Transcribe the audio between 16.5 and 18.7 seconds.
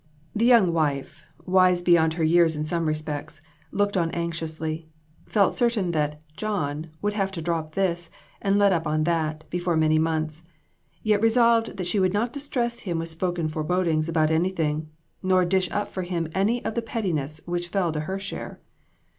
of the pettinesses which fell to her share.